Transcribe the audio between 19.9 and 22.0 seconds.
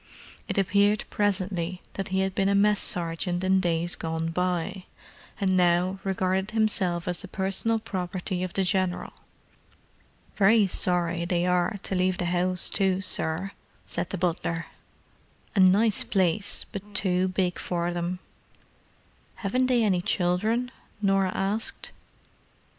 children?" Norah asked.